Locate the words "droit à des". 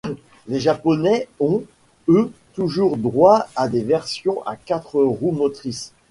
2.97-3.83